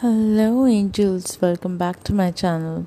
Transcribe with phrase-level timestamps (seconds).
[0.00, 2.84] Hello, angels, welcome back to my channel.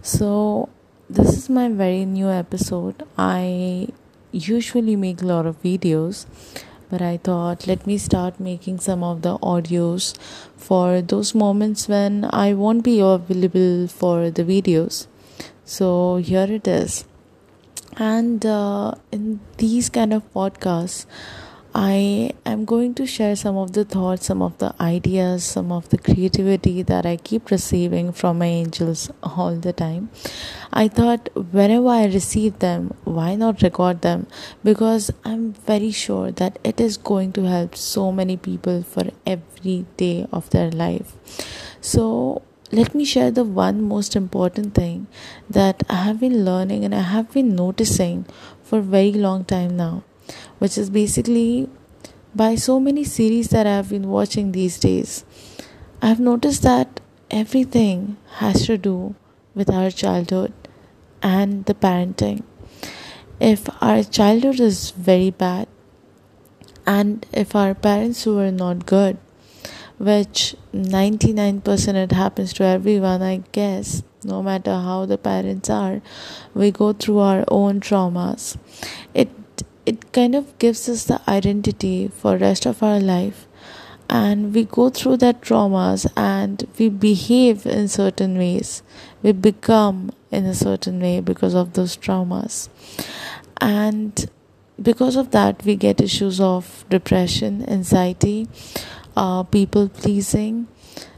[0.00, 0.70] So,
[1.10, 3.02] this is my very new episode.
[3.18, 3.88] I
[4.32, 6.24] usually make a lot of videos,
[6.88, 10.16] but I thought let me start making some of the audios
[10.56, 15.06] for those moments when I won't be available for the videos.
[15.66, 17.04] So, here it is.
[17.98, 21.04] And uh, in these kind of podcasts,
[21.80, 25.88] I am going to share some of the thoughts, some of the ideas, some of
[25.90, 30.10] the creativity that I keep receiving from my angels all the time.
[30.72, 34.26] I thought whenever I receive them, why not record them?
[34.64, 39.86] Because I'm very sure that it is going to help so many people for every
[39.96, 41.14] day of their life.
[41.80, 45.06] So, let me share the one most important thing
[45.48, 48.26] that I have been learning and I have been noticing
[48.64, 50.02] for a very long time now
[50.58, 51.68] which is basically
[52.34, 55.24] by so many series that I've been watching these days.
[56.00, 57.00] I've noticed that
[57.30, 59.14] everything has to do
[59.54, 60.52] with our childhood
[61.22, 62.42] and the parenting.
[63.40, 65.68] If our childhood is very bad,
[66.86, 69.18] and if our parents were not good,
[69.98, 76.00] which 99% it happens to everyone, I guess, no matter how the parents are,
[76.54, 78.56] we go through our own traumas.
[79.12, 79.28] It
[79.88, 83.46] it kind of gives us the identity for rest of our life.
[84.10, 88.82] And we go through that traumas and we behave in certain ways.
[89.22, 92.68] We become in a certain way because of those traumas.
[93.60, 94.30] And
[94.80, 98.46] because of that we get issues of depression anxiety
[99.16, 100.68] uh, people pleasing.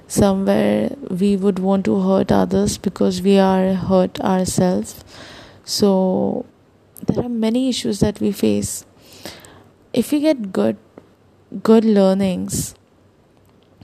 [0.06, 5.04] Somewhere we would want to hurt others because we are hurt ourselves.
[5.64, 6.46] So
[7.06, 8.84] there are many issues that we face.
[9.92, 10.76] If we get good
[11.62, 12.74] good learnings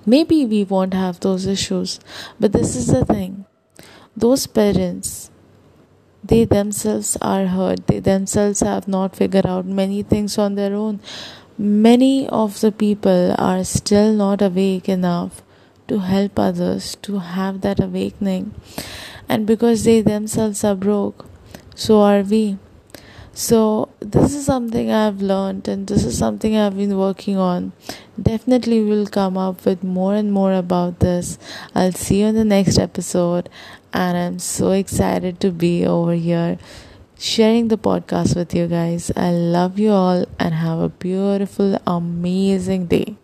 [0.06, 1.98] maybe we won't have those issues.
[2.38, 3.44] But this is the thing.
[4.16, 5.30] Those parents
[6.22, 7.86] they themselves are hurt.
[7.86, 11.00] They themselves have not figured out many things on their own.
[11.58, 15.42] Many of the people are still not awake enough
[15.88, 18.54] to help others to have that awakening.
[19.28, 21.26] And because they themselves are broke
[21.76, 22.56] so are we
[23.36, 27.72] so, this is something I've learned, and this is something I've been working on.
[28.20, 31.38] Definitely, will come up with more and more about this.
[31.74, 33.50] I'll see you in the next episode,
[33.92, 36.56] and I'm so excited to be over here
[37.18, 39.12] sharing the podcast with you guys.
[39.14, 43.16] I love you all, and have a beautiful, amazing day.